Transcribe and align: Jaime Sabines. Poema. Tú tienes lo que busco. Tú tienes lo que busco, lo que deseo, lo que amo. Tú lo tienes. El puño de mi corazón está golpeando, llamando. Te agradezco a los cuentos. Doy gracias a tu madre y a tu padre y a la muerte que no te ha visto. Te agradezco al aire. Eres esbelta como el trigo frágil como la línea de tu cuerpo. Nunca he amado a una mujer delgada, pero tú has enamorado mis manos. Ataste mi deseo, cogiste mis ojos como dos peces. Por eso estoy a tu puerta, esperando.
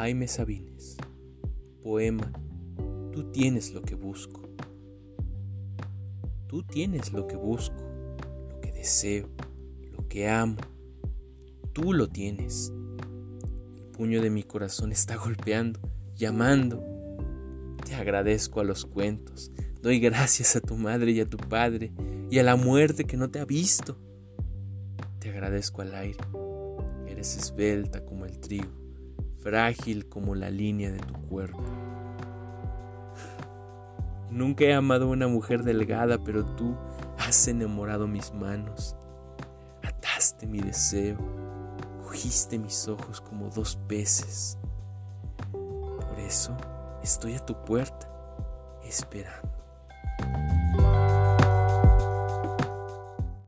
Jaime 0.00 0.28
Sabines. 0.28 0.96
Poema. 1.82 2.32
Tú 3.12 3.30
tienes 3.32 3.74
lo 3.74 3.82
que 3.82 3.94
busco. 3.94 4.48
Tú 6.46 6.62
tienes 6.62 7.12
lo 7.12 7.26
que 7.26 7.36
busco, 7.36 7.76
lo 8.48 8.62
que 8.62 8.72
deseo, 8.72 9.28
lo 9.92 10.08
que 10.08 10.26
amo. 10.26 10.56
Tú 11.74 11.92
lo 11.92 12.08
tienes. 12.08 12.72
El 13.76 13.82
puño 13.92 14.22
de 14.22 14.30
mi 14.30 14.42
corazón 14.42 14.90
está 14.90 15.16
golpeando, 15.16 15.80
llamando. 16.16 16.82
Te 17.84 17.94
agradezco 17.94 18.60
a 18.60 18.64
los 18.64 18.86
cuentos. 18.86 19.52
Doy 19.82 20.00
gracias 20.00 20.56
a 20.56 20.62
tu 20.62 20.78
madre 20.78 21.10
y 21.10 21.20
a 21.20 21.26
tu 21.26 21.36
padre 21.36 21.92
y 22.30 22.38
a 22.38 22.42
la 22.42 22.56
muerte 22.56 23.04
que 23.04 23.18
no 23.18 23.30
te 23.30 23.38
ha 23.38 23.44
visto. 23.44 23.98
Te 25.18 25.28
agradezco 25.28 25.82
al 25.82 25.94
aire. 25.94 26.24
Eres 27.06 27.36
esbelta 27.36 28.02
como 28.06 28.24
el 28.24 28.38
trigo 28.38 28.79
frágil 29.40 30.08
como 30.08 30.34
la 30.34 30.50
línea 30.50 30.90
de 30.90 30.98
tu 30.98 31.14
cuerpo. 31.28 31.62
Nunca 34.30 34.64
he 34.64 34.72
amado 34.72 35.06
a 35.06 35.08
una 35.08 35.26
mujer 35.26 35.64
delgada, 35.64 36.22
pero 36.22 36.44
tú 36.44 36.76
has 37.18 37.48
enamorado 37.48 38.06
mis 38.06 38.32
manos. 38.32 38.96
Ataste 39.82 40.46
mi 40.46 40.60
deseo, 40.60 41.16
cogiste 42.04 42.58
mis 42.58 42.86
ojos 42.86 43.20
como 43.20 43.48
dos 43.50 43.76
peces. 43.88 44.56
Por 45.50 46.18
eso 46.20 46.56
estoy 47.02 47.34
a 47.34 47.44
tu 47.44 47.54
puerta, 47.64 48.08
esperando. 48.84 49.59